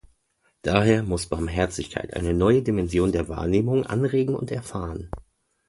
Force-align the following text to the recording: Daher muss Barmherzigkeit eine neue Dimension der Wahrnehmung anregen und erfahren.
Daher 0.63 1.03
muss 1.03 1.27
Barmherzigkeit 1.27 2.15
eine 2.15 2.33
neue 2.33 2.63
Dimension 2.63 3.11
der 3.11 3.29
Wahrnehmung 3.29 3.85
anregen 3.85 4.33
und 4.33 4.49
erfahren. 4.49 5.11